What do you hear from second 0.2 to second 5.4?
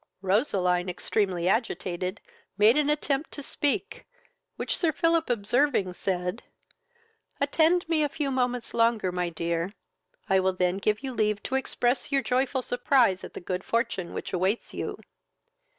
Roseline, extremely agitated, made an attempt to speak, which Sir Philip